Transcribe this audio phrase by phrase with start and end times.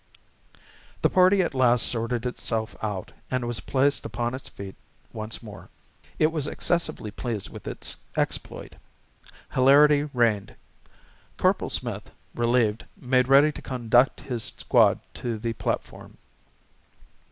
[1.03, 4.73] The party at last sorted itself out and was placed upon its feet
[5.13, 5.69] once more.
[6.17, 8.77] It was excessively pleased with its exploit.
[9.53, 10.55] Hilarity reigned.
[11.37, 16.17] Corporal Smith, relieved, made ready to conduct his squad to the platform.